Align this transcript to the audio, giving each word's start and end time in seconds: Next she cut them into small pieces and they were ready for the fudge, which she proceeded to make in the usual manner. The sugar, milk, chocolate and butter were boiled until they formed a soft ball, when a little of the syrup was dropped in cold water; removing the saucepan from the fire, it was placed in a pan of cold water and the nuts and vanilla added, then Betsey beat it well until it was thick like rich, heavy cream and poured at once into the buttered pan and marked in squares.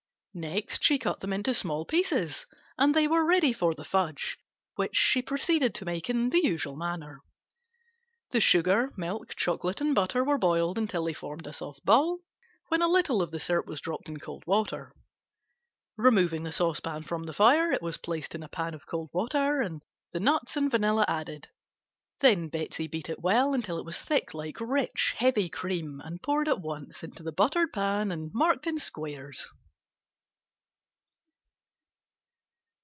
Next 0.33 0.81
she 0.81 0.97
cut 0.97 1.19
them 1.19 1.33
into 1.33 1.53
small 1.53 1.83
pieces 1.83 2.45
and 2.77 2.95
they 2.95 3.05
were 3.05 3.25
ready 3.27 3.51
for 3.51 3.73
the 3.73 3.83
fudge, 3.83 4.37
which 4.75 4.95
she 4.95 5.21
proceeded 5.21 5.75
to 5.75 5.83
make 5.83 6.09
in 6.09 6.29
the 6.29 6.39
usual 6.41 6.77
manner. 6.77 7.21
The 8.31 8.39
sugar, 8.39 8.93
milk, 8.95 9.35
chocolate 9.35 9.81
and 9.81 9.93
butter 9.93 10.23
were 10.23 10.37
boiled 10.37 10.77
until 10.77 11.03
they 11.03 11.11
formed 11.11 11.45
a 11.47 11.51
soft 11.51 11.83
ball, 11.83 12.19
when 12.69 12.81
a 12.81 12.87
little 12.87 13.21
of 13.21 13.31
the 13.31 13.41
syrup 13.41 13.67
was 13.67 13.81
dropped 13.81 14.07
in 14.07 14.19
cold 14.21 14.45
water; 14.47 14.93
removing 15.97 16.43
the 16.43 16.53
saucepan 16.53 17.03
from 17.03 17.23
the 17.23 17.33
fire, 17.33 17.73
it 17.73 17.81
was 17.81 17.97
placed 17.97 18.33
in 18.33 18.41
a 18.41 18.47
pan 18.47 18.73
of 18.73 18.85
cold 18.87 19.09
water 19.11 19.59
and 19.59 19.81
the 20.13 20.21
nuts 20.21 20.55
and 20.55 20.71
vanilla 20.71 21.03
added, 21.09 21.49
then 22.21 22.47
Betsey 22.47 22.87
beat 22.87 23.09
it 23.09 23.19
well 23.19 23.53
until 23.53 23.77
it 23.77 23.85
was 23.85 23.99
thick 23.99 24.33
like 24.33 24.61
rich, 24.61 25.13
heavy 25.17 25.49
cream 25.49 25.99
and 26.05 26.21
poured 26.23 26.47
at 26.47 26.61
once 26.61 27.03
into 27.03 27.21
the 27.21 27.33
buttered 27.33 27.73
pan 27.73 28.13
and 28.13 28.31
marked 28.33 28.65
in 28.65 28.77
squares. 28.77 29.49